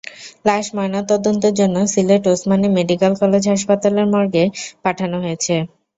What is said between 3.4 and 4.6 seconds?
হাসপাতালের মর্গে